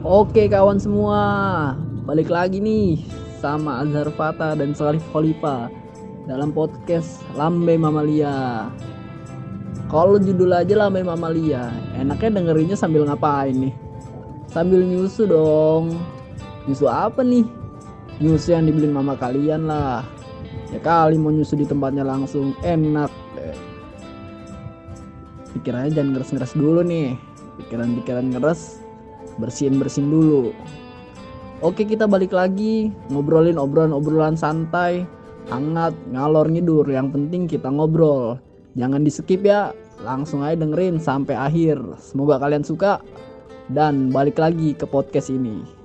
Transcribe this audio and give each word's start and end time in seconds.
Oke 0.00 0.48
kawan 0.48 0.80
semua, 0.80 1.20
balik 2.08 2.32
lagi 2.32 2.56
nih 2.56 3.04
sama 3.36 3.84
Azhar 3.84 4.08
Fata 4.16 4.56
dan 4.56 4.72
Salif 4.72 5.04
Khalifa 5.12 5.68
dalam 6.24 6.56
podcast 6.56 7.20
Lambe 7.36 7.76
Mamalia. 7.76 8.72
Kalau 9.92 10.16
judul 10.16 10.56
aja 10.56 10.72
Lambe 10.72 11.04
Mamalia, 11.04 11.68
enaknya 12.00 12.40
dengerinnya 12.40 12.80
sambil 12.80 13.04
ngapain 13.04 13.52
nih? 13.52 13.76
Sambil 14.48 14.88
nyusu 14.88 15.28
dong. 15.28 15.92
Nyusu 16.64 16.88
apa 16.88 17.20
nih? 17.20 17.44
Nyusu 18.24 18.56
yang 18.56 18.72
dibeliin 18.72 18.96
mama 18.96 19.20
kalian 19.20 19.68
lah. 19.68 20.00
Ya 20.72 20.80
kali 20.80 21.20
mau 21.20 21.28
nyusu 21.28 21.60
di 21.60 21.68
tempatnya 21.68 22.08
langsung 22.08 22.56
enak. 22.64 23.12
Pikirannya 25.60 25.92
jangan 25.92 26.16
ngeres-ngeres 26.16 26.56
dulu 26.56 26.80
nih. 26.80 27.20
Pikiran-pikiran 27.60 28.32
ngeres 28.32 28.80
bersihin-bersihin 29.40 30.12
dulu. 30.12 30.52
Oke 31.60 31.84
kita 31.84 32.08
balik 32.08 32.32
lagi 32.32 32.88
ngobrolin 33.12 33.60
obrolan-obrolan 33.60 34.36
santai, 34.36 35.04
hangat, 35.48 35.92
ngalor 36.12 36.48
ngidur. 36.48 36.84
Yang 36.88 37.16
penting 37.16 37.42
kita 37.48 37.68
ngobrol. 37.68 38.40
Jangan 38.76 39.02
di 39.02 39.10
skip 39.12 39.42
ya, 39.44 39.74
langsung 40.04 40.44
aja 40.44 40.60
dengerin 40.60 41.00
sampai 41.00 41.36
akhir. 41.36 41.80
Semoga 42.00 42.40
kalian 42.40 42.64
suka 42.64 43.00
dan 43.72 44.08
balik 44.12 44.40
lagi 44.40 44.72
ke 44.72 44.86
podcast 44.88 45.28
ini. 45.28 45.79